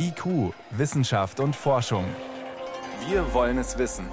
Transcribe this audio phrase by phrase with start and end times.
[0.00, 2.04] IQ, Wissenschaft und Forschung.
[3.08, 4.06] Wir wollen es wissen.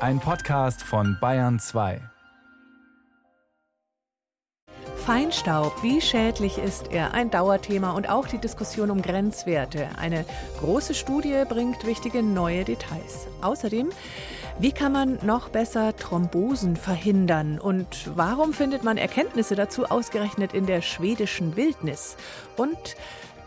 [0.00, 2.00] Ein Podcast von Bayern 2.
[5.06, 7.14] Feinstaub, wie schädlich ist er?
[7.14, 9.88] Ein Dauerthema und auch die Diskussion um Grenzwerte.
[9.96, 10.26] Eine
[10.60, 13.28] große Studie bringt wichtige neue Details.
[13.40, 13.88] Außerdem,
[14.58, 17.58] wie kann man noch besser Thrombosen verhindern?
[17.58, 22.18] Und warum findet man Erkenntnisse dazu ausgerechnet in der schwedischen Wildnis?
[22.58, 22.96] Und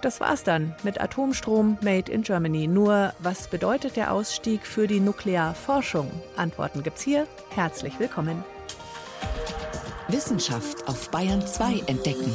[0.01, 2.67] das war's dann mit Atomstrom Made in Germany.
[2.67, 6.09] Nur, was bedeutet der Ausstieg für die Nuklearforschung?
[6.35, 7.27] Antworten gibt's hier.
[7.49, 8.43] Herzlich willkommen.
[10.07, 12.33] Wissenschaft auf Bayern 2 entdecken.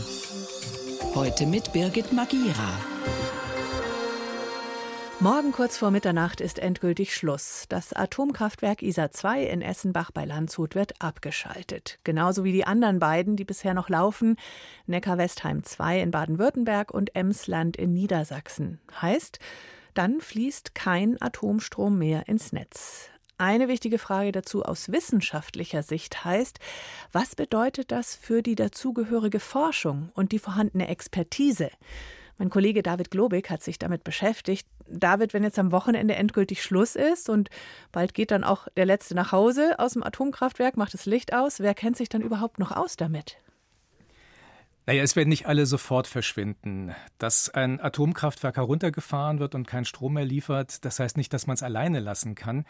[1.15, 2.96] Heute mit Birgit Magira.
[5.19, 7.65] Morgen kurz vor Mitternacht ist endgültig Schluss.
[7.71, 11.99] Das Atomkraftwerk ISA 2 in Essenbach bei Landshut wird abgeschaltet.
[12.05, 14.37] Genauso wie die anderen beiden, die bisher noch laufen,
[14.87, 18.79] Neckar-Westheim 2 in Baden-Württemberg und Emsland in Niedersachsen.
[19.01, 19.39] Heißt,
[19.95, 23.09] dann fließt kein Atomstrom mehr ins Netz.
[23.39, 26.59] Eine wichtige Frage dazu aus wissenschaftlicher Sicht heißt,
[27.13, 31.71] was bedeutet das für die dazugehörige Forschung und die vorhandene Expertise?
[32.39, 34.67] Mein Kollege David Globig hat sich damit beschäftigt.
[34.89, 37.49] David, wenn jetzt am Wochenende endgültig Schluss ist und
[37.93, 41.61] bald geht dann auch der Letzte nach Hause aus dem Atomkraftwerk, macht das Licht aus,
[41.61, 43.39] wer kennt sich dann überhaupt noch aus damit?
[44.89, 46.95] Naja, es werden nicht alle sofort verschwinden.
[47.19, 51.55] Dass ein Atomkraftwerk heruntergefahren wird und keinen Strom mehr liefert, das heißt nicht, dass man
[51.55, 52.65] es alleine lassen kann.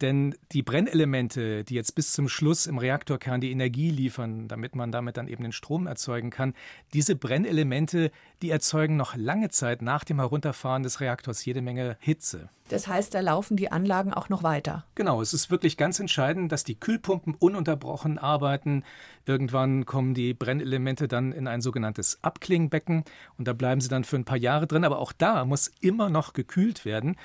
[0.00, 4.90] Denn die Brennelemente, die jetzt bis zum Schluss im Reaktorkern die Energie liefern, damit man
[4.90, 6.54] damit dann eben den Strom erzeugen kann,
[6.92, 8.10] diese Brennelemente,
[8.42, 12.48] die erzeugen noch lange Zeit nach dem Herunterfahren des Reaktors jede Menge Hitze.
[12.68, 14.86] Das heißt, da laufen die Anlagen auch noch weiter.
[14.94, 18.82] Genau, es ist wirklich ganz entscheidend, dass die Kühlpumpen ununterbrochen arbeiten.
[19.26, 23.04] Irgendwann kommen die Brennelemente dann in ein sogenanntes Abklingbecken
[23.36, 24.84] und da bleiben sie dann für ein paar Jahre drin.
[24.84, 27.16] Aber auch da muss immer noch gekühlt werden.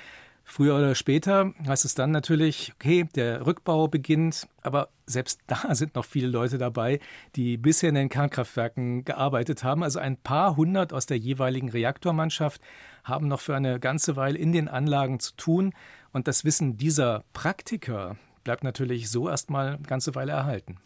[0.50, 5.94] Früher oder später heißt es dann natürlich, okay, der Rückbau beginnt, aber selbst da sind
[5.94, 7.00] noch viele Leute dabei,
[7.36, 9.82] die bisher in den Kernkraftwerken gearbeitet haben.
[9.82, 12.62] Also ein paar hundert aus der jeweiligen Reaktormannschaft
[13.04, 15.74] haben noch für eine ganze Weile in den Anlagen zu tun.
[16.12, 20.78] Und das Wissen dieser Praktiker bleibt natürlich so erstmal eine ganze Weile erhalten.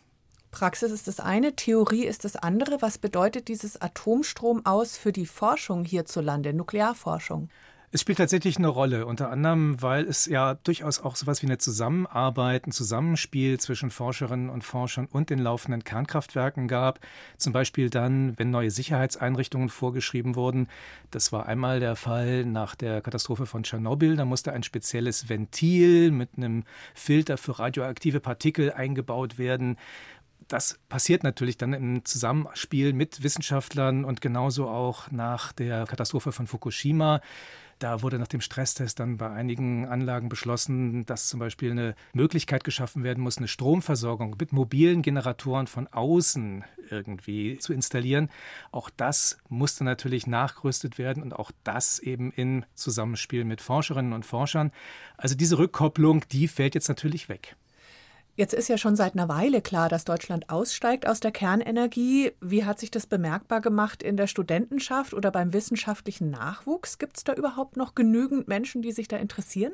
[0.50, 2.82] Praxis ist das eine, Theorie ist das andere.
[2.82, 7.48] Was bedeutet dieses Atomstrom aus für die Forschung hierzulande, Nuklearforschung?
[7.94, 11.46] Es spielt tatsächlich eine Rolle, unter anderem, weil es ja durchaus auch so etwas wie
[11.46, 17.00] eine Zusammenarbeit, ein Zusammenspiel zwischen Forscherinnen und Forschern und den laufenden Kernkraftwerken gab.
[17.36, 20.68] Zum Beispiel dann, wenn neue Sicherheitseinrichtungen vorgeschrieben wurden.
[21.10, 24.16] Das war einmal der Fall nach der Katastrophe von Tschernobyl.
[24.16, 26.64] Da musste ein spezielles Ventil mit einem
[26.94, 29.76] Filter für radioaktive Partikel eingebaut werden
[30.48, 36.46] das passiert natürlich dann im Zusammenspiel mit Wissenschaftlern und genauso auch nach der Katastrophe von
[36.46, 37.20] Fukushima.
[37.82, 42.62] Da wurde nach dem Stresstest dann bei einigen Anlagen beschlossen, dass zum Beispiel eine Möglichkeit
[42.62, 48.30] geschaffen werden muss, eine Stromversorgung mit mobilen Generatoren von außen irgendwie zu installieren.
[48.70, 54.24] Auch das musste natürlich nachgerüstet werden und auch das eben in Zusammenspiel mit Forscherinnen und
[54.24, 54.70] Forschern.
[55.16, 57.56] Also diese Rückkopplung, die fällt jetzt natürlich weg.
[58.34, 62.32] Jetzt ist ja schon seit einer Weile klar, dass Deutschland aussteigt aus der Kernenergie.
[62.40, 66.98] Wie hat sich das bemerkbar gemacht in der Studentenschaft oder beim wissenschaftlichen Nachwuchs?
[66.98, 69.72] Gibt es da überhaupt noch genügend Menschen, die sich da interessieren?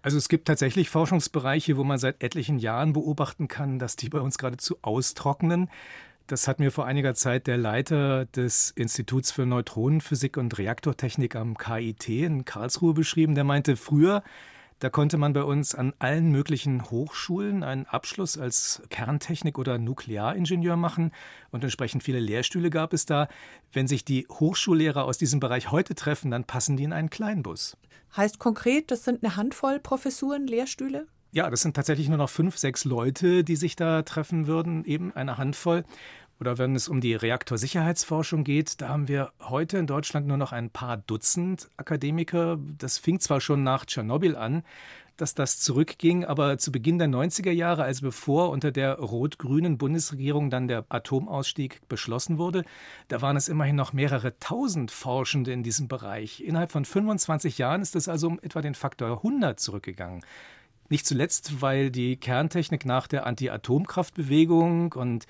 [0.00, 4.20] Also es gibt tatsächlich Forschungsbereiche, wo man seit etlichen Jahren beobachten kann, dass die bei
[4.20, 5.68] uns geradezu austrocknen.
[6.28, 11.58] Das hat mir vor einiger Zeit der Leiter des Instituts für Neutronenphysik und Reaktortechnik am
[11.58, 13.34] KIT in Karlsruhe beschrieben.
[13.34, 14.22] Der meinte, früher
[14.80, 20.76] da konnte man bei uns an allen möglichen Hochschulen einen Abschluss als Kerntechnik- oder Nuklearingenieur
[20.76, 21.12] machen
[21.50, 23.28] und entsprechend viele Lehrstühle gab es da.
[23.72, 27.76] Wenn sich die Hochschullehrer aus diesem Bereich heute treffen, dann passen die in einen Kleinbus.
[28.16, 31.06] Heißt konkret, das sind eine Handvoll Professuren, Lehrstühle?
[31.30, 35.12] Ja, das sind tatsächlich nur noch fünf, sechs Leute, die sich da treffen würden, eben
[35.14, 35.84] eine Handvoll.
[36.40, 40.52] Oder wenn es um die Reaktorsicherheitsforschung geht, da haben wir heute in Deutschland nur noch
[40.52, 42.58] ein paar Dutzend Akademiker.
[42.78, 44.62] Das fing zwar schon nach Tschernobyl an,
[45.16, 50.48] dass das zurückging, aber zu Beginn der 90er Jahre, also bevor unter der rot-grünen Bundesregierung
[50.48, 52.64] dann der Atomausstieg beschlossen wurde,
[53.08, 56.40] da waren es immerhin noch mehrere tausend Forschende in diesem Bereich.
[56.40, 60.22] Innerhalb von 25 Jahren ist es also um etwa den Faktor 100 zurückgegangen.
[60.88, 65.26] Nicht zuletzt, weil die Kerntechnik nach der Anti-Atomkraftbewegung und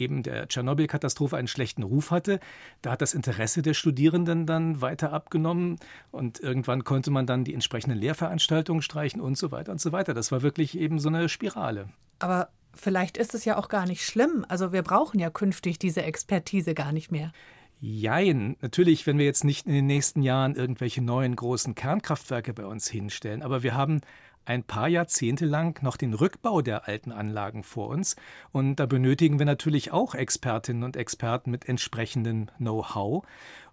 [0.00, 2.40] eben der Tschernobyl-Katastrophe einen schlechten Ruf hatte.
[2.82, 5.78] Da hat das Interesse der Studierenden dann weiter abgenommen
[6.10, 10.14] und irgendwann konnte man dann die entsprechenden Lehrveranstaltungen streichen und so weiter und so weiter.
[10.14, 11.88] Das war wirklich eben so eine Spirale.
[12.18, 14.44] Aber vielleicht ist es ja auch gar nicht schlimm.
[14.48, 17.32] Also wir brauchen ja künftig diese Expertise gar nicht mehr.
[17.80, 18.56] Jein.
[18.60, 22.88] Natürlich, wenn wir jetzt nicht in den nächsten Jahren irgendwelche neuen großen Kernkraftwerke bei uns
[22.88, 24.00] hinstellen, aber wir haben
[24.48, 28.16] ein paar Jahrzehnte lang noch den Rückbau der alten Anlagen vor uns.
[28.50, 33.26] Und da benötigen wir natürlich auch Expertinnen und Experten mit entsprechendem Know-how.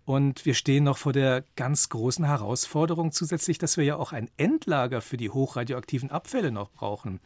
[0.04, 4.30] Und wir stehen noch vor der ganz großen Herausforderung zusätzlich, dass wir ja auch ein
[4.36, 7.22] Endlager für die hochradioaktiven Abfälle noch brauchen.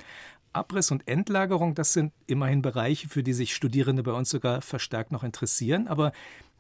[0.53, 5.11] Abriss und Endlagerung, das sind immerhin Bereiche, für die sich Studierende bei uns sogar verstärkt
[5.11, 5.87] noch interessieren.
[5.87, 6.11] Aber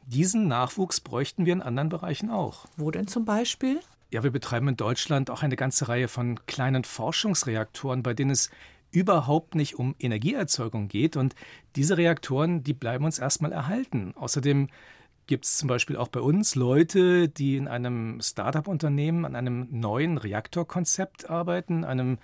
[0.07, 2.65] diesen Nachwuchs bräuchten wir in anderen Bereichen auch.
[2.77, 3.79] Wo denn zum Beispiel?
[4.11, 8.49] Ja, wir betreiben in Deutschland auch eine ganze Reihe von kleinen Forschungsreaktoren, bei denen es
[8.91, 11.15] überhaupt nicht um Energieerzeugung geht.
[11.15, 11.35] Und
[11.75, 14.13] diese Reaktoren, die bleiben uns erstmal erhalten.
[14.15, 14.69] Außerdem
[15.27, 20.17] gibt es zum Beispiel auch bei uns Leute, die in einem Start-up-Unternehmen an einem neuen
[20.17, 22.17] Reaktorkonzept arbeiten, einem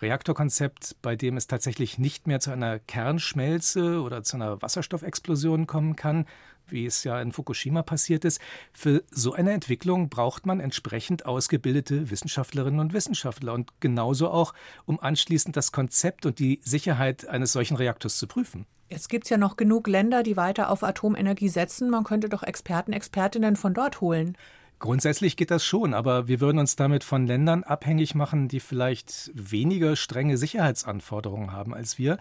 [0.00, 5.94] Reaktorkonzept, bei dem es tatsächlich nicht mehr zu einer Kernschmelze oder zu einer Wasserstoffexplosion kommen
[5.94, 6.26] kann,
[6.72, 8.40] wie es ja in Fukushima passiert ist.
[8.72, 14.54] Für so eine Entwicklung braucht man entsprechend ausgebildete Wissenschaftlerinnen und Wissenschaftler und genauso auch,
[14.86, 18.66] um anschließend das Konzept und die Sicherheit eines solchen Reaktors zu prüfen.
[18.90, 21.90] Jetzt gibt es ja noch genug Länder, die weiter auf Atomenergie setzen.
[21.90, 24.36] Man könnte doch Experten, Expertinnen von dort holen.
[24.78, 29.30] Grundsätzlich geht das schon, aber wir würden uns damit von Ländern abhängig machen, die vielleicht
[29.34, 32.18] weniger strenge Sicherheitsanforderungen haben als wir.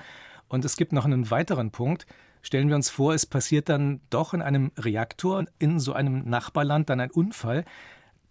[0.48, 2.08] Und es gibt noch einen weiteren Punkt.
[2.48, 6.90] Stellen wir uns vor, es passiert dann doch in einem Reaktor in so einem Nachbarland
[6.90, 7.66] dann ein Unfall.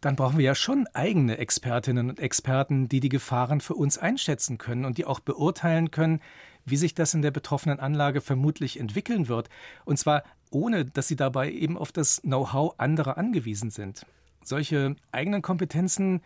[0.00, 4.56] Dann brauchen wir ja schon eigene Expertinnen und Experten, die die Gefahren für uns einschätzen
[4.56, 6.22] können und die auch beurteilen können,
[6.64, 9.50] wie sich das in der betroffenen Anlage vermutlich entwickeln wird.
[9.84, 14.06] Und zwar ohne, dass sie dabei eben auf das Know-how anderer angewiesen sind
[14.48, 16.22] solche eigenen Kompetenzen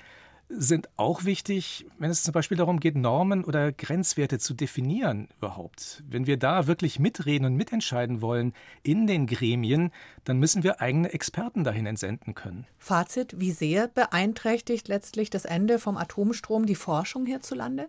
[0.51, 6.03] sind auch wichtig, wenn es zum Beispiel darum geht, Normen oder Grenzwerte zu definieren überhaupt.
[6.09, 8.53] Wenn wir da wirklich mitreden und mitentscheiden wollen
[8.83, 9.93] in den Gremien,
[10.25, 12.67] dann müssen wir eigene Experten dahin entsenden können.
[12.79, 17.89] Fazit, wie sehr beeinträchtigt letztlich das Ende vom Atomstrom die Forschung hierzulande?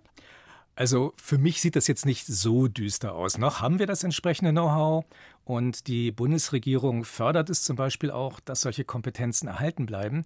[0.75, 3.37] Also für mich sieht das jetzt nicht so düster aus.
[3.37, 5.05] Noch haben wir das entsprechende Know-how
[5.43, 10.25] und die Bundesregierung fördert es zum Beispiel auch, dass solche Kompetenzen erhalten bleiben.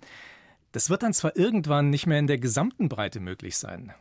[0.76, 3.94] Das wird dann zwar irgendwann nicht mehr in der gesamten Breite möglich sein.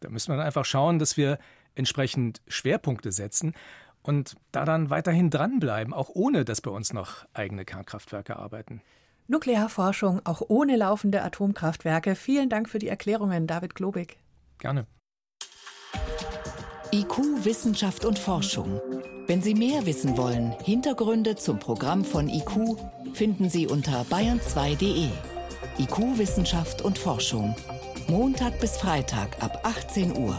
[0.00, 1.38] Da müssen wir dann einfach schauen, dass wir
[1.74, 3.52] entsprechend Schwerpunkte setzen
[4.00, 8.80] und da dann weiterhin dranbleiben, auch ohne dass bei uns noch eigene Kernkraftwerke arbeiten.
[9.28, 12.14] Nuklearforschung auch ohne laufende Atomkraftwerke.
[12.14, 14.16] Vielen Dank für die Erklärungen, David Globig.
[14.56, 14.86] Gerne.
[16.94, 18.80] IQ, Wissenschaft und Forschung.
[19.26, 22.78] Wenn Sie mehr wissen wollen, Hintergründe zum Programm von IQ
[23.12, 25.10] finden Sie unter bayern2.de.
[25.78, 27.54] IQ, Wissenschaft und Forschung.
[28.08, 30.38] Montag bis Freitag ab 18 Uhr.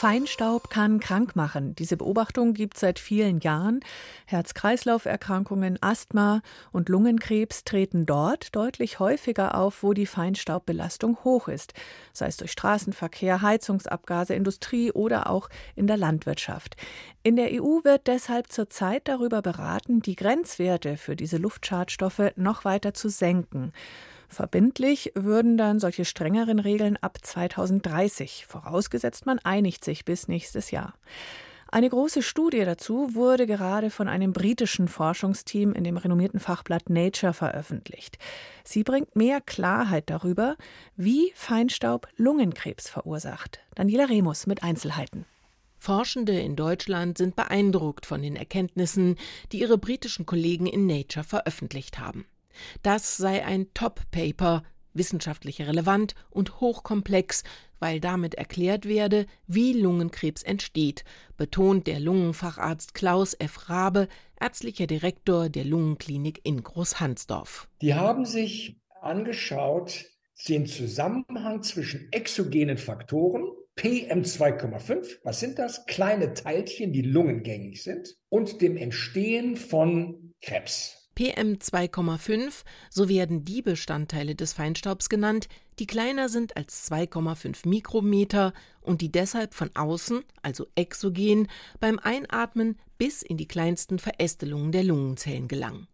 [0.00, 1.74] Feinstaub kann krank machen.
[1.74, 3.80] Diese Beobachtung gibt es seit vielen Jahren.
[4.24, 6.40] Herz-Kreislauf-Erkrankungen, Asthma
[6.72, 11.74] und Lungenkrebs treten dort deutlich häufiger auf, wo die Feinstaubbelastung hoch ist,
[12.14, 16.78] sei es durch Straßenverkehr, Heizungsabgase, Industrie oder auch in der Landwirtschaft.
[17.22, 22.94] In der EU wird deshalb zurzeit darüber beraten, die Grenzwerte für diese Luftschadstoffe noch weiter
[22.94, 23.74] zu senken.
[24.30, 30.94] Verbindlich würden dann solche strengeren Regeln ab 2030, vorausgesetzt man einigt sich bis nächstes Jahr.
[31.72, 37.32] Eine große Studie dazu wurde gerade von einem britischen Forschungsteam in dem renommierten Fachblatt Nature
[37.32, 38.18] veröffentlicht.
[38.64, 40.56] Sie bringt mehr Klarheit darüber,
[40.96, 43.60] wie Feinstaub Lungenkrebs verursacht.
[43.74, 45.26] Daniela Remus mit Einzelheiten.
[45.76, 49.16] Forschende in Deutschland sind beeindruckt von den Erkenntnissen,
[49.50, 52.26] die ihre britischen Kollegen in Nature veröffentlicht haben.
[52.82, 57.44] Das sei ein Top-Paper, wissenschaftlich relevant und hochkomplex,
[57.78, 61.04] weil damit erklärt werde, wie Lungenkrebs entsteht,
[61.36, 63.68] betont der Lungenfacharzt Klaus F.
[63.68, 67.68] Rabe, ärztlicher Direktor der Lungenklinik in Großhansdorf.
[67.80, 70.04] Die haben sich angeschaut,
[70.48, 73.44] den Zusammenhang zwischen exogenen Faktoren,
[73.76, 75.86] PM2,5, was sind das?
[75.86, 80.99] Kleine Teilchen, die lungengängig sind, und dem Entstehen von Krebs.
[81.20, 85.48] PM2,5, so werden die Bestandteile des Feinstaubs genannt,
[85.78, 91.48] die kleiner sind als 2,5 Mikrometer und die deshalb von außen, also exogen,
[91.78, 95.88] beim Einatmen bis in die kleinsten Verästelungen der Lungenzellen gelangen.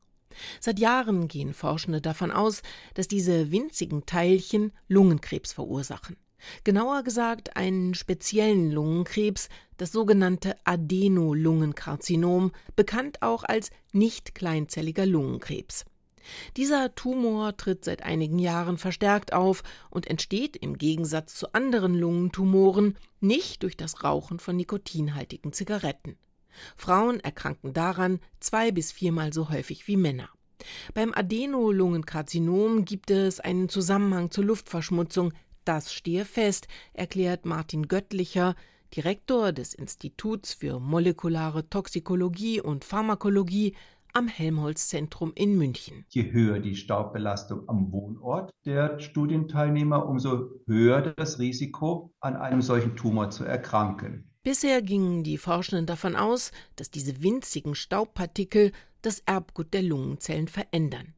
[0.60, 2.62] Seit Jahren gehen Forschende davon aus,
[2.94, 6.16] dass diese winzigen Teilchen Lungenkrebs verursachen.
[6.64, 15.84] Genauer gesagt einen speziellen Lungenkrebs, das sogenannte Adenolungenkarzinom, bekannt auch als nicht kleinzelliger Lungenkrebs.
[16.56, 22.98] Dieser Tumor tritt seit einigen Jahren verstärkt auf und entsteht im Gegensatz zu anderen Lungentumoren
[23.20, 26.16] nicht durch das Rauchen von nikotinhaltigen Zigaretten.
[26.74, 30.30] Frauen erkranken daran zwei bis viermal so häufig wie Männer.
[30.94, 35.32] Beim Adenolungenkarzinom gibt es einen Zusammenhang zur Luftverschmutzung.
[35.66, 38.54] Das stehe fest, erklärt Martin Göttlicher,
[38.94, 43.74] Direktor des Instituts für molekulare Toxikologie und Pharmakologie
[44.12, 46.04] am Helmholtz-Zentrum in München.
[46.10, 52.94] Je höher die Staubbelastung am Wohnort der Studienteilnehmer, umso höher das Risiko, an einem solchen
[52.94, 54.30] Tumor zu erkranken.
[54.44, 58.70] Bisher gingen die Forschenden davon aus, dass diese winzigen Staubpartikel
[59.02, 61.14] das Erbgut der Lungenzellen verändern.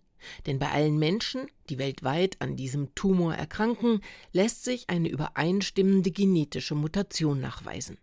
[0.47, 4.01] Denn bei allen Menschen, die weltweit an diesem Tumor erkranken,
[4.33, 7.99] lässt sich eine übereinstimmende genetische Mutation nachweisen.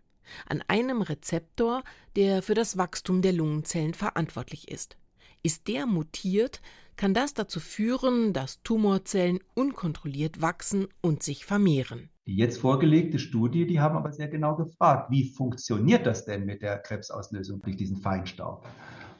[0.48, 1.84] An einem Rezeptor,
[2.16, 4.96] der für das Wachstum der Lungenzellen verantwortlich ist.
[5.42, 6.60] Ist der mutiert,
[6.96, 12.10] kann das dazu führen, dass Tumorzellen unkontrolliert wachsen und sich vermehren.
[12.26, 16.62] Die jetzt vorgelegte Studie, die haben aber sehr genau gefragt, wie funktioniert das denn mit
[16.62, 18.66] der Krebsauslösung durch diesen Feinstaub?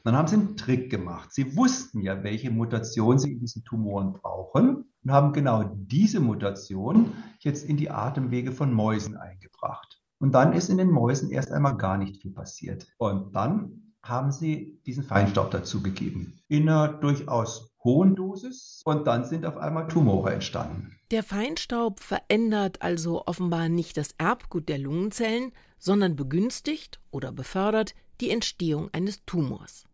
[0.06, 1.32] Dann haben sie einen Trick gemacht.
[1.32, 7.12] Sie wussten ja, welche Mutation sie in diesen Tumoren brauchen und haben genau diese Mutation
[7.40, 10.00] jetzt in die Atemwege von Mäusen eingebracht.
[10.20, 12.86] Und dann ist in den Mäusen erst einmal gar nicht viel passiert.
[12.98, 16.38] Und dann haben sie diesen Feinstaub dazugegeben.
[16.46, 20.96] In einer durchaus hohen Dosis und dann sind auf einmal Tumore entstanden.
[21.10, 28.30] Der Feinstaub verändert also offenbar nicht das Erbgut der Lungenzellen, sondern begünstigt oder befördert die
[28.30, 29.85] Entstehung eines Tumors.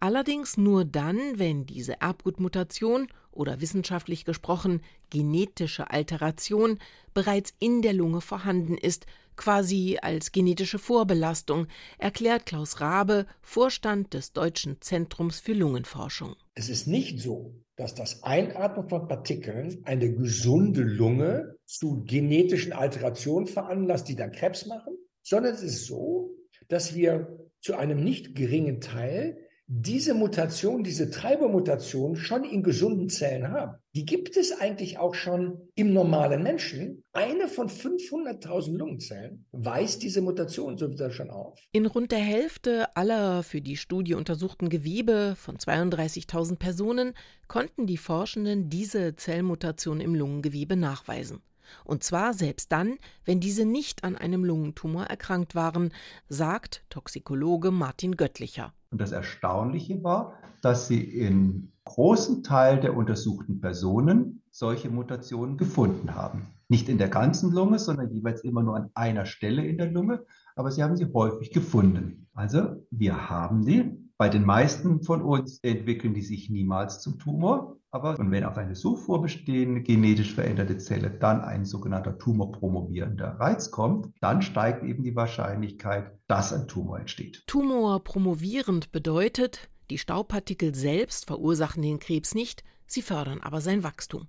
[0.00, 6.78] Allerdings nur dann, wenn diese Erbgutmutation oder wissenschaftlich gesprochen genetische Alteration
[7.14, 9.06] bereits in der Lunge vorhanden ist,
[9.38, 16.34] quasi als genetische Vorbelastung, erklärt Klaus Rabe, Vorstand des Deutschen Zentrums für Lungenforschung.
[16.54, 23.46] Es ist nicht so, dass das Einatmen von Partikeln eine gesunde Lunge zu genetischen Alterationen
[23.46, 26.34] veranlasst, die dann Krebs machen, sondern es ist so,
[26.66, 29.38] dass wir zu einem nicht geringen Teil
[29.70, 33.76] diese Mutation, diese Treibermutation schon in gesunden Zellen haben.
[33.94, 37.04] Die gibt es eigentlich auch schon im normalen Menschen.
[37.12, 41.60] Eine von 500.000 Lungenzellen weist diese Mutation sowieso schon auf.
[41.72, 47.12] In rund der Hälfte aller für die Studie untersuchten Gewebe von 32.000 Personen
[47.46, 51.42] konnten die Forschenden diese Zellmutation im Lungengewebe nachweisen.
[51.84, 52.96] Und zwar selbst dann,
[53.26, 55.92] wenn diese nicht an einem Lungentumor erkrankt waren,
[56.30, 58.72] sagt Toxikologe Martin Göttlicher.
[58.90, 66.14] Und das Erstaunliche war, dass sie in großen Teil der untersuchten Personen solche Mutationen gefunden
[66.14, 66.46] haben.
[66.68, 70.24] Nicht in der ganzen Lunge, sondern jeweils immer nur an einer Stelle in der Lunge,
[70.54, 72.26] aber sie haben sie häufig gefunden.
[72.34, 73.96] Also wir haben sie.
[74.18, 77.77] Bei den meisten von uns entwickeln die sich niemals zum Tumor.
[77.90, 83.70] Aber und wenn auf eine so vorbestehende genetisch veränderte Zelle dann ein sogenannter tumorpromovierender Reiz
[83.70, 87.44] kommt, dann steigt eben die Wahrscheinlichkeit, dass ein Tumor entsteht.
[87.46, 94.28] Tumorpromovierend bedeutet, die Staubpartikel selbst verursachen den Krebs nicht, sie fördern aber sein Wachstum.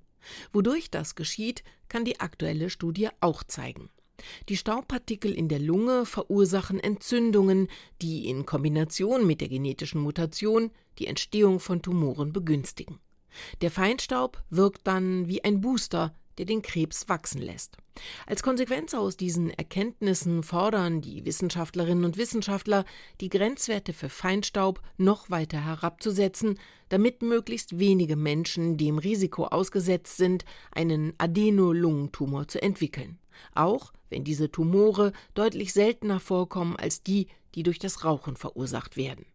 [0.53, 3.89] Wodurch das geschieht, kann die aktuelle Studie auch zeigen.
[4.47, 7.67] Die Staubpartikel in der Lunge verursachen Entzündungen,
[8.01, 12.99] die in Kombination mit der genetischen Mutation die Entstehung von Tumoren begünstigen.
[13.61, 17.77] Der Feinstaub wirkt dann wie ein Booster, der den Krebs wachsen lässt.
[18.25, 22.85] Als Konsequenz aus diesen Erkenntnissen fordern die Wissenschaftlerinnen und Wissenschaftler,
[23.19, 26.57] die Grenzwerte für Feinstaub noch weiter herabzusetzen,
[26.87, 33.19] damit möglichst wenige Menschen dem Risiko ausgesetzt sind, einen Adenolungentumor zu entwickeln.
[33.53, 39.25] Auch wenn diese Tumore deutlich seltener vorkommen als die, die durch das Rauchen verursacht werden.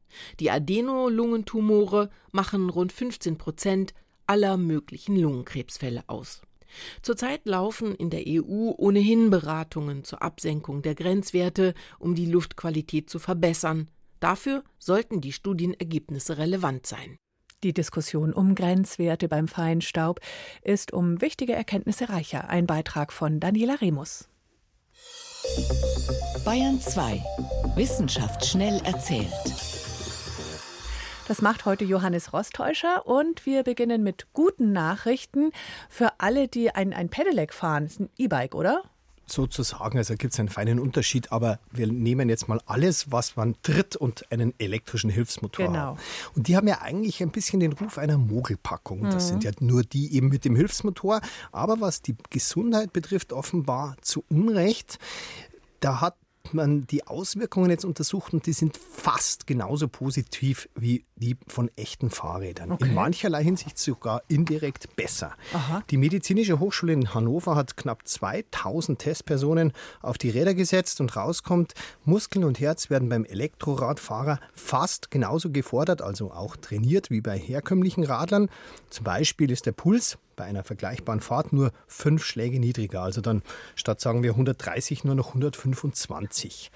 [0.40, 3.94] Die Adenolungentumore machen rund 15 Prozent
[4.26, 6.42] aller möglichen Lungenkrebsfälle aus.
[7.02, 13.18] Zurzeit laufen in der EU ohnehin Beratungen zur Absenkung der Grenzwerte, um die Luftqualität zu
[13.18, 13.88] verbessern.
[14.21, 17.16] Dafür sollten die Studienergebnisse relevant sein.
[17.62, 20.21] Die Diskussion um Grenzwerte beim Feinstaub
[20.62, 22.49] ist um wichtige Erkenntnisse reicher.
[22.49, 24.28] Ein Beitrag von Daniela Remus.
[26.44, 27.23] Bayern 2.
[27.76, 29.74] Wissenschaft schnell erzählt.
[31.26, 35.52] Das macht heute Johannes Rostäuscher und wir beginnen mit guten Nachrichten
[35.88, 37.85] für alle, die ein, ein Pedelec fahren.
[37.85, 38.83] Das ist ein E-Bike, oder?
[39.26, 39.99] sozusagen.
[39.99, 43.97] Also gibt es einen feinen Unterschied, aber wir nehmen jetzt mal alles, was man tritt
[43.97, 45.97] und einen elektrischen Hilfsmotor genau.
[46.35, 49.04] Und die haben ja eigentlich ein bisschen den Ruf einer Mogelpackung.
[49.04, 49.28] Das mhm.
[49.28, 51.21] sind ja nur die eben mit dem Hilfsmotor.
[51.52, 54.99] Aber was die Gesundheit betrifft, offenbar zu Unrecht.
[55.81, 56.16] Da hat
[56.52, 62.10] man die Auswirkungen jetzt untersucht und die sind fast genauso positiv wie die von echten
[62.10, 62.72] Fahrrädern.
[62.72, 62.88] Okay.
[62.88, 65.32] In mancherlei Hinsicht sogar indirekt besser.
[65.52, 65.82] Aha.
[65.90, 69.72] Die Medizinische Hochschule in Hannover hat knapp 2000 Testpersonen
[70.02, 71.74] auf die Räder gesetzt und rauskommt,
[72.04, 78.04] Muskeln und Herz werden beim Elektroradfahrer fast genauso gefordert, also auch trainiert wie bei herkömmlichen
[78.04, 78.50] Radlern.
[78.90, 83.03] Zum Beispiel ist der Puls bei einer vergleichbaren Fahrt nur fünf Schläge niedriger.
[83.03, 83.43] Also dann
[83.75, 86.71] statt sagen wir 130 nur noch 125.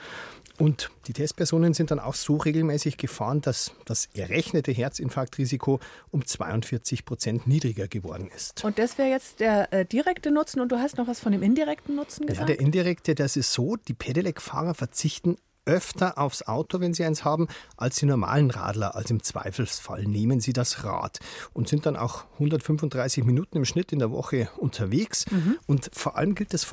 [0.59, 5.79] Und die Testpersonen sind dann auch so regelmäßig gefahren, dass das errechnete Herzinfarktrisiko
[6.11, 8.65] um 42 Prozent niedriger geworden ist.
[8.65, 11.43] Und das wäre jetzt der äh, direkte Nutzen und du hast noch was von dem
[11.43, 12.49] indirekten Nutzen gesagt?
[12.49, 15.37] Ja, der indirekte, das ist so, die Pedelec-Fahrer verzichten
[15.69, 17.47] öfter aufs Auto, wenn sie eins haben,
[17.77, 18.97] als die normalen Radler.
[18.97, 21.21] Also im Zweifelsfall nehmen sie das Rad
[21.53, 25.27] und sind dann auch 135 Minuten im Schnitt in der Woche unterwegs.
[25.31, 25.59] Mhm.
[25.67, 26.67] Und vor allem gilt das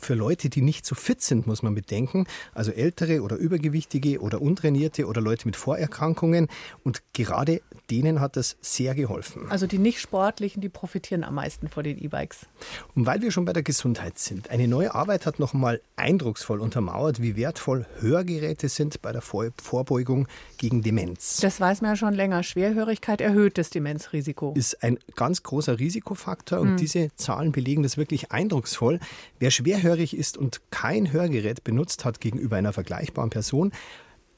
[0.00, 2.26] für Leute, die nicht so fit sind, muss man bedenken.
[2.54, 6.48] Also ältere oder übergewichtige oder untrainierte oder Leute mit Vorerkrankungen.
[6.82, 9.46] Und gerade denen hat das sehr geholfen.
[9.50, 12.46] Also die nicht sportlichen, die profitieren am meisten von den E-Bikes.
[12.94, 16.60] Und weil wir schon bei der Gesundheit sind, eine neue Arbeit hat noch mal eindrucksvoll
[16.60, 18.37] untermauert, wie wertvoll Hörgeräte
[18.68, 20.26] sind bei der Vorbeugung
[20.56, 21.38] gegen Demenz.
[21.40, 22.42] Das weiß man ja schon länger.
[22.42, 24.54] Schwerhörigkeit erhöht das Demenzrisiko.
[24.56, 26.76] Ist ein ganz großer Risikofaktor und hm.
[26.76, 29.00] diese Zahlen belegen das wirklich eindrucksvoll.
[29.38, 33.72] Wer schwer schwerhörig ist und kein Hörgerät benutzt hat gegenüber einer vergleichbaren Person,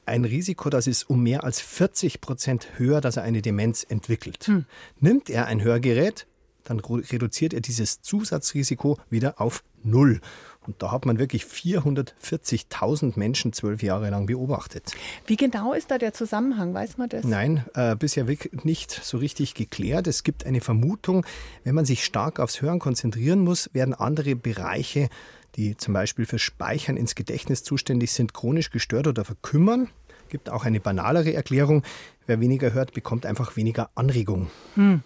[0.05, 4.45] ein Risiko, das ist um mehr als 40 Prozent höher, dass er eine Demenz entwickelt.
[4.47, 4.65] Hm.
[4.99, 6.27] Nimmt er ein Hörgerät,
[6.63, 10.21] dann reduziert er dieses Zusatzrisiko wieder auf Null.
[10.67, 14.91] Und da hat man wirklich 440.000 Menschen zwölf Jahre lang beobachtet.
[15.25, 16.73] Wie genau ist da der Zusammenhang?
[16.75, 17.23] Weiß man das?
[17.25, 18.25] Nein, äh, bisher
[18.63, 20.05] nicht so richtig geklärt.
[20.05, 21.25] Es gibt eine Vermutung,
[21.63, 25.09] wenn man sich stark aufs Hören konzentrieren muss, werden andere Bereiche,
[25.55, 29.89] die zum Beispiel für Speichern ins Gedächtnis zuständig sind, chronisch gestört oder verkümmern.
[30.25, 31.81] Es gibt auch eine banalere Erklärung.
[32.27, 34.51] Wer weniger hört, bekommt einfach weniger Anregung.
[34.75, 35.01] Hm.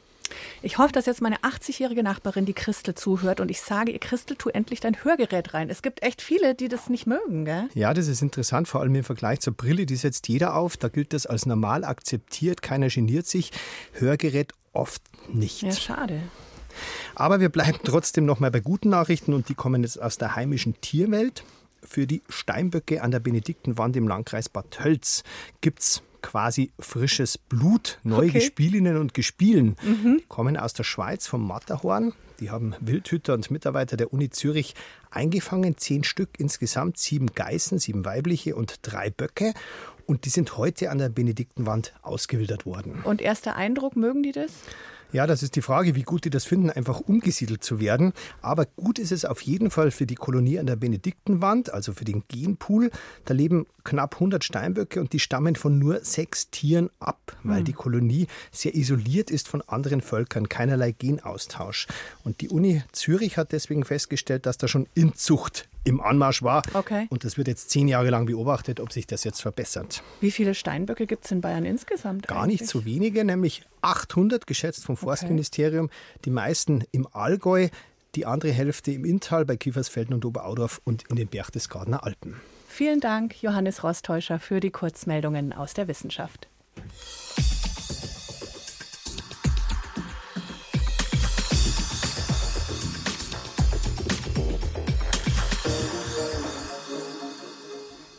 [0.62, 4.36] Ich hoffe, dass jetzt meine 80-jährige Nachbarin, die Christel, zuhört und ich sage ihr, Christel,
[4.36, 5.70] tu endlich dein Hörgerät rein.
[5.70, 7.70] Es gibt echt viele, die das nicht mögen, gell?
[7.74, 10.78] Ja, das ist interessant, vor allem im Vergleich zur Brille, die setzt jeder auf.
[10.78, 13.52] Da gilt das als normal akzeptiert, keiner geniert sich.
[13.94, 15.02] Hörgerät oft
[15.34, 15.62] nicht.
[15.62, 16.22] Ja, schade.
[17.16, 20.36] Aber wir bleiben trotzdem noch mal bei guten Nachrichten und die kommen jetzt aus der
[20.36, 21.44] heimischen Tierwelt.
[21.86, 25.24] Für die Steinböcke an der Benediktenwand im Landkreis Bad Tölz
[25.62, 28.00] gibt es quasi frisches Blut.
[28.04, 28.40] Neue okay.
[28.40, 30.24] Gespielinnen und Gespielen mhm.
[30.28, 32.14] kommen aus der Schweiz vom Matterhorn.
[32.40, 34.74] Die haben Wildhüter und Mitarbeiter der Uni Zürich
[35.12, 35.78] eingefangen.
[35.78, 39.54] Zehn Stück insgesamt, sieben Geißen, sieben weibliche und drei Böcke.
[40.08, 43.02] Und die sind heute an der Benediktenwand ausgewildert worden.
[43.04, 44.52] Und erster Eindruck, mögen die das?
[45.12, 48.14] Ja, das ist die Frage, wie gut die das finden, einfach umgesiedelt zu werden.
[48.42, 52.06] Aber gut ist es auf jeden Fall für die Kolonie an der Benediktenwand, also für
[52.06, 52.92] den Genpool.
[53.26, 57.66] Da leben knapp 100 Steinböcke und die stammen von nur sechs Tieren ab, weil hm.
[57.66, 61.88] die Kolonie sehr isoliert ist von anderen Völkern, keinerlei Genaustausch.
[62.24, 66.64] Und die Uni Zürich hat deswegen festgestellt, dass da schon Inzucht im Anmarsch war.
[66.74, 67.06] Okay.
[67.10, 70.04] Und das wird jetzt zehn Jahre lang beobachtet, ob sich das jetzt verbessert.
[70.20, 72.28] Wie viele Steinböcke gibt es in Bayern insgesamt?
[72.28, 72.62] Gar eigentlich?
[72.62, 75.86] nicht so wenige, nämlich 800 geschätzt vom Forstministerium.
[75.86, 76.20] Okay.
[76.26, 77.70] Die meisten im Allgäu,
[78.16, 82.36] die andere Hälfte im Inntal bei Kiefersfelden und Oberaudorf und in den Berchtesgadener Alpen.
[82.68, 86.48] Vielen Dank, Johannes Rostäuscher, für die Kurzmeldungen aus der Wissenschaft.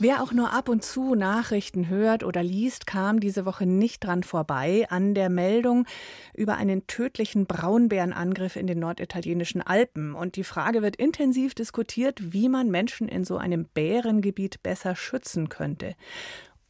[0.08, 4.22] Wer auch nur ab und zu Nachrichten hört oder liest, kam diese Woche nicht dran
[4.22, 5.84] vorbei an der Meldung
[6.32, 10.14] über einen tödlichen Braunbärenangriff in den norditalienischen Alpen.
[10.14, 15.48] Und die Frage wird intensiv diskutiert, wie man Menschen in so einem Bärengebiet besser schützen
[15.48, 15.96] könnte.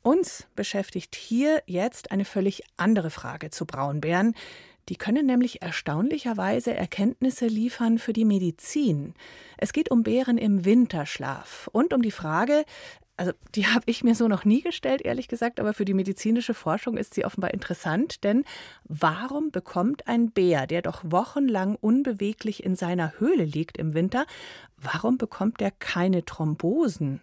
[0.00, 4.34] Uns beschäftigt hier jetzt eine völlig andere Frage zu Braunbären.
[4.88, 9.14] Die können nämlich erstaunlicherweise Erkenntnisse liefern für die Medizin.
[9.58, 12.64] Es geht um Bären im Winterschlaf und um die Frage,
[13.16, 16.54] also die habe ich mir so noch nie gestellt, ehrlich gesagt, aber für die medizinische
[16.54, 18.44] Forschung ist sie offenbar interessant, denn
[18.84, 24.26] warum bekommt ein Bär, der doch wochenlang unbeweglich in seiner Höhle liegt im Winter,
[24.76, 27.20] warum bekommt er keine Thrombosen?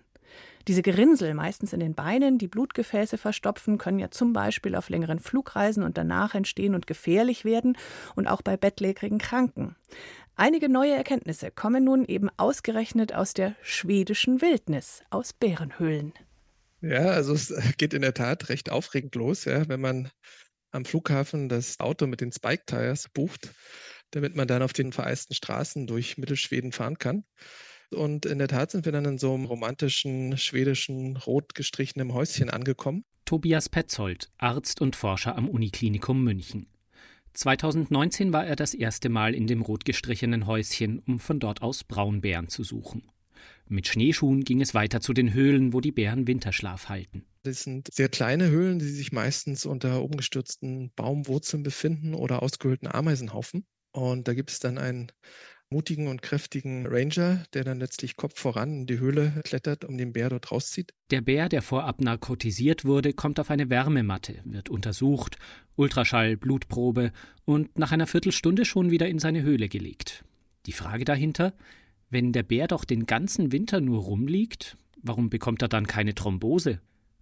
[0.69, 5.19] Diese Gerinnsel, meistens in den Beinen, die Blutgefäße verstopfen, können ja zum Beispiel auf längeren
[5.19, 7.77] Flugreisen und danach entstehen und gefährlich werden
[8.15, 9.75] und auch bei bettlägerigen Kranken.
[10.35, 16.13] Einige neue Erkenntnisse kommen nun eben ausgerechnet aus der schwedischen Wildnis, aus Bärenhöhlen.
[16.81, 20.09] Ja, also es geht in der Tat recht aufregend los, ja, wenn man
[20.71, 23.53] am Flughafen das Auto mit den Spike Tires bucht,
[24.11, 27.25] damit man dann auf den vereisten Straßen durch Mittelschweden fahren kann.
[27.91, 32.49] Und in der Tat sind wir dann in so einem romantischen, schwedischen, rot gestrichenen Häuschen
[32.49, 33.05] angekommen.
[33.25, 36.67] Tobias Petzold, Arzt und Forscher am Uniklinikum München.
[37.33, 41.83] 2019 war er das erste Mal in dem rot gestrichenen Häuschen, um von dort aus
[41.83, 43.03] Braunbären zu suchen.
[43.67, 47.25] Mit Schneeschuhen ging es weiter zu den Höhlen, wo die Bären Winterschlaf halten.
[47.43, 53.65] Das sind sehr kleine Höhlen, die sich meistens unter umgestürzten Baumwurzeln befinden oder ausgehöhlten Ameisenhaufen.
[53.91, 55.11] Und da gibt es dann einen
[55.73, 60.13] mutigen und kräftigen Ranger, der dann letztlich Kopf voran in die Höhle klettert, um den
[60.13, 60.93] Bär dort rauszieht.
[61.09, 65.37] Der Bär, der vorab narkotisiert wurde, kommt auf eine Wärmematte, wird untersucht,
[65.75, 67.11] Ultraschall, Blutprobe
[67.45, 70.23] und nach einer Viertelstunde schon wieder in seine Höhle gelegt.
[70.67, 71.53] Die Frage dahinter,
[72.09, 76.79] wenn der Bär doch den ganzen Winter nur rumliegt, warum bekommt er dann keine Thrombose?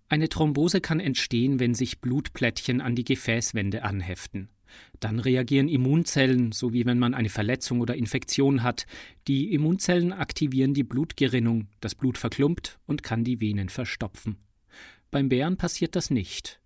[0.09, 4.49] Eine Thrombose kann entstehen, wenn sich Blutplättchen an die Gefäßwände anheften.
[4.99, 8.85] Dann reagieren Immunzellen, so wie wenn man eine Verletzung oder Infektion hat.
[9.27, 14.37] Die Immunzellen aktivieren die Blutgerinnung, das Blut verklumpt und kann die Venen verstopfen.
[15.09, 16.59] Beim Bären passiert das nicht.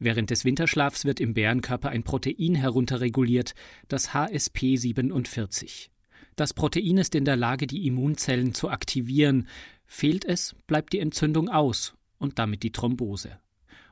[0.00, 3.54] Während des Winterschlafs wird im Bärenkörper ein Protein herunterreguliert,
[3.88, 5.88] das HSP47.
[6.36, 9.46] Das Protein ist in der Lage, die Immunzellen zu aktivieren.
[9.86, 13.38] Fehlt es, bleibt die Entzündung aus und damit die Thrombose.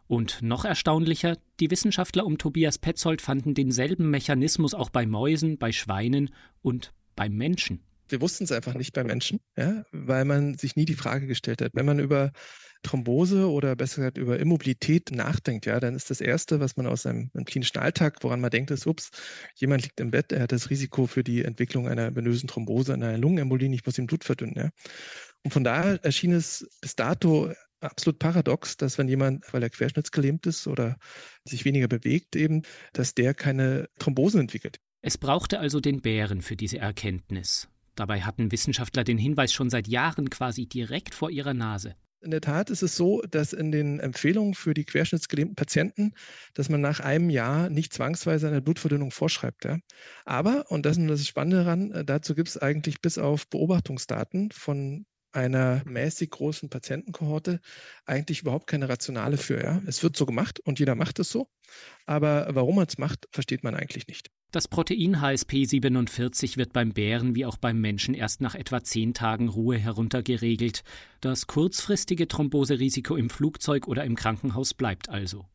[0.06, 5.72] Und noch erstaunlicher, die Wissenschaftler um Tobias Petzold fanden denselben Mechanismus auch bei Mäusen, bei
[5.72, 7.80] Schweinen und beim Menschen.
[8.08, 11.62] Wir wussten es einfach nicht bei Menschen, ja, weil man sich nie die Frage gestellt
[11.62, 11.70] hat.
[11.74, 12.32] Wenn man über
[12.82, 17.02] Thrombose oder besser gesagt über Immobilität nachdenkt, ja, dann ist das Erste, was man aus
[17.02, 19.10] seinem klinischen Alltag, woran man denkt, ist, ups,
[19.54, 23.16] jemand liegt im Bett, er hat das Risiko für die Entwicklung einer venösen Thrombose, einer
[23.16, 24.56] Lungenembolie, ich muss ihm Blut verdünnen.
[24.56, 24.70] Ja.
[25.44, 30.46] Und von daher erschien es bis dato absolut paradox, dass wenn jemand, weil er querschnittsgelähmt
[30.46, 30.96] ist oder
[31.44, 34.80] sich weniger bewegt, eben, dass der keine Thrombosen entwickelt.
[35.00, 37.68] Es brauchte also den Bären für diese Erkenntnis.
[37.94, 41.96] Dabei hatten Wissenschaftler den Hinweis schon seit Jahren quasi direkt vor ihrer Nase.
[42.22, 46.14] In der Tat ist es so, dass in den Empfehlungen für die querschnittsgelähmten Patienten,
[46.54, 49.64] dass man nach einem Jahr nicht zwangsweise eine Blutverdünnung vorschreibt.
[49.64, 49.78] Ja.
[50.24, 54.52] Aber, und das ist das Spannende daran, äh, dazu gibt es eigentlich bis auf Beobachtungsdaten
[54.52, 57.60] von einer mäßig großen Patientenkohorte
[58.06, 59.62] eigentlich überhaupt keine Rationale für.
[59.62, 59.82] Ja?
[59.86, 61.48] Es wird so gemacht und jeder macht es so,
[62.06, 64.30] aber warum man es macht, versteht man eigentlich nicht.
[64.52, 69.48] Das Protein HSP47 wird beim Bären wie auch beim Menschen erst nach etwa zehn Tagen
[69.48, 70.84] Ruhe heruntergeregelt.
[71.22, 75.46] Das kurzfristige Thromboserisiko im Flugzeug oder im Krankenhaus bleibt also.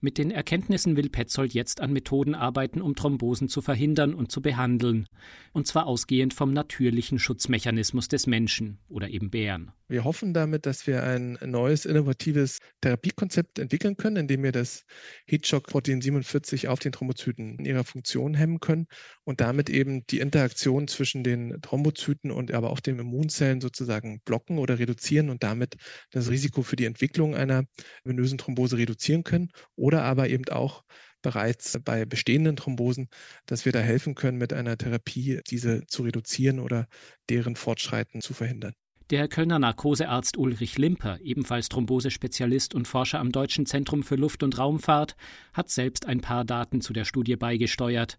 [0.00, 4.40] Mit den Erkenntnissen will Petzold jetzt an Methoden arbeiten, um Thrombosen zu verhindern und zu
[4.40, 5.06] behandeln.
[5.52, 9.72] Und zwar ausgehend vom natürlichen Schutzmechanismus des Menschen oder eben Bären.
[9.88, 14.84] Wir hoffen damit, dass wir ein neues, innovatives Therapiekonzept entwickeln können, indem wir das
[15.26, 18.86] Heatshock-Protein 47 auf den Thrombozyten in ihrer Funktion hemmen können
[19.24, 24.58] und damit eben die Interaktion zwischen den Thrombozyten und aber auch den Immunzellen sozusagen blocken
[24.58, 25.76] oder reduzieren und damit
[26.10, 27.64] das Risiko für die Entwicklung einer
[28.04, 29.50] venösen Thrombose reduzieren können
[29.88, 30.84] oder aber eben auch
[31.22, 33.08] bereits bei bestehenden Thrombosen,
[33.46, 36.88] dass wir da helfen können, mit einer Therapie diese zu reduzieren oder
[37.30, 38.74] deren Fortschreiten zu verhindern.
[39.08, 44.58] Der Kölner Narkosearzt Ulrich Limper, ebenfalls Thrombosespezialist und Forscher am Deutschen Zentrum für Luft- und
[44.58, 45.16] Raumfahrt,
[45.54, 48.18] hat selbst ein paar Daten zu der Studie beigesteuert.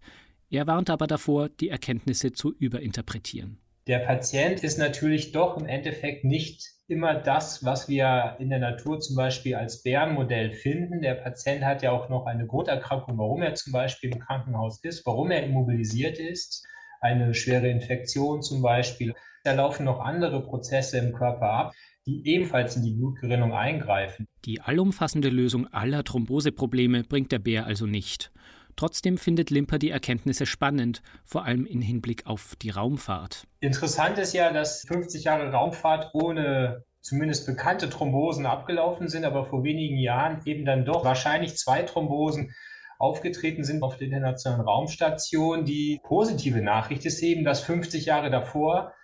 [0.50, 3.60] Er warnt aber davor, die Erkenntnisse zu überinterpretieren.
[3.86, 9.00] Der Patient ist natürlich doch im Endeffekt nicht immer das, was wir in der Natur
[9.00, 11.00] zum Beispiel als Bärenmodell finden.
[11.00, 15.06] Der Patient hat ja auch noch eine Grunderkrankung, warum er zum Beispiel im Krankenhaus ist,
[15.06, 16.66] warum er immobilisiert ist,
[17.00, 19.14] eine schwere Infektion zum Beispiel.
[19.44, 21.72] Da laufen noch andere Prozesse im Körper ab,
[22.06, 24.26] die ebenfalls in die Blutgerinnung eingreifen.
[24.44, 28.32] Die allumfassende Lösung aller Thromboseprobleme bringt der Bär also nicht.
[28.80, 33.46] Trotzdem findet Limper die Erkenntnisse spannend, vor allem im Hinblick auf die Raumfahrt.
[33.60, 39.64] Interessant ist ja, dass 50 Jahre Raumfahrt ohne zumindest bekannte Thrombosen abgelaufen sind, aber vor
[39.64, 42.54] wenigen Jahren eben dann doch wahrscheinlich zwei Thrombosen
[42.98, 45.66] aufgetreten sind auf der Internationalen Raumstation.
[45.66, 48.94] Die positive Nachricht ist eben, dass 50 Jahre davor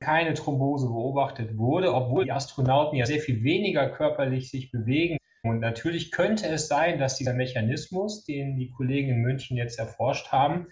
[0.00, 5.19] keine Thrombose beobachtet wurde, obwohl die Astronauten ja sehr viel weniger körperlich sich bewegen.
[5.42, 10.28] Und natürlich könnte es sein, dass dieser Mechanismus, den die Kollegen in München jetzt erforscht
[10.32, 10.66] haben,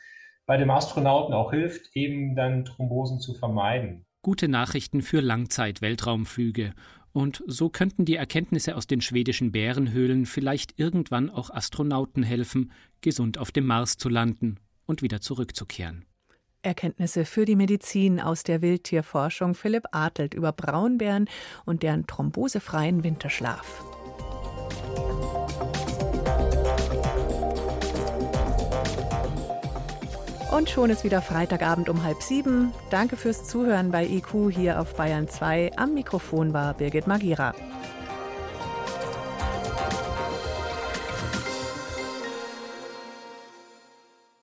[0.47, 4.05] bei dem Astronauten auch hilft, eben dann Thrombosen zu vermeiden.
[4.23, 6.75] Gute Nachrichten für Langzeit-Weltraumflüge.
[7.13, 13.39] Und so könnten die Erkenntnisse aus den schwedischen Bärenhöhlen vielleicht irgendwann auch Astronauten helfen, gesund
[13.39, 16.05] auf dem Mars zu landen und wieder zurückzukehren.
[16.63, 21.29] Erkenntnisse für die Medizin aus der Wildtierforschung Philipp Artelt über Braunbären
[21.65, 23.98] und deren thrombosefreien Winterschlaf.
[30.51, 32.73] Und schon ist wieder Freitagabend um halb sieben.
[32.91, 35.73] Danke fürs Zuhören bei IQ hier auf Bayern 2.
[35.77, 37.55] Am Mikrofon war Birgit Magira.